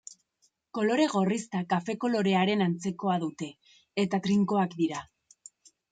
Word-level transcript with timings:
Kolore 0.77 1.03
gorrizta 1.11 1.61
kafe-kolorearen 1.75 2.65
antzekoa 2.69 3.19
dute 3.25 3.51
eta 4.05 4.21
trinkoak 4.25 4.79
dira. 4.81 5.07